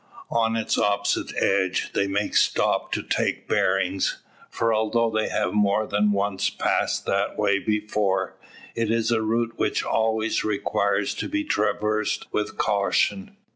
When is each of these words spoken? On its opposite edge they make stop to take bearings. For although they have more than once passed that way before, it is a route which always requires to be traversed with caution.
On 0.31 0.55
its 0.55 0.79
opposite 0.79 1.31
edge 1.39 1.93
they 1.93 2.07
make 2.07 2.35
stop 2.35 2.91
to 2.93 3.03
take 3.03 3.47
bearings. 3.47 4.17
For 4.49 4.73
although 4.73 5.11
they 5.11 5.29
have 5.29 5.53
more 5.53 5.85
than 5.85 6.11
once 6.11 6.49
passed 6.49 7.05
that 7.05 7.37
way 7.37 7.59
before, 7.59 8.35
it 8.73 8.89
is 8.89 9.11
a 9.11 9.21
route 9.21 9.59
which 9.59 9.83
always 9.83 10.43
requires 10.43 11.13
to 11.13 11.29
be 11.29 11.43
traversed 11.43 12.25
with 12.33 12.57
caution. 12.57 13.37